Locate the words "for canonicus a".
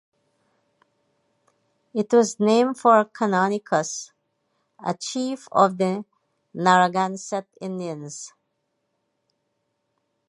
2.79-4.95